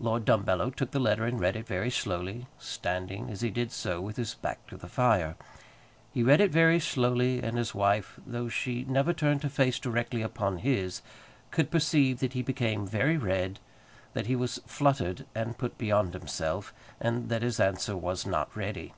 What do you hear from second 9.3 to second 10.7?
her face directly upon